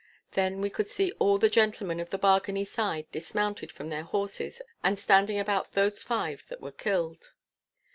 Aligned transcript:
Then 0.31 0.61
we 0.61 0.71
could 0.71 0.87
see 0.87 1.11
all 1.19 1.37
the 1.37 1.47
gentlemen 1.47 1.99
of 1.99 2.09
the 2.09 2.17
Bargany 2.17 2.65
side 2.65 3.05
dismounted 3.11 3.71
from 3.71 3.89
their 3.89 4.01
horses 4.01 4.59
and 4.83 4.97
standing 4.97 5.37
about 5.39 5.73
those 5.73 6.01
five 6.01 6.43
that 6.49 6.59
were 6.59 6.71
killed. 6.71 7.33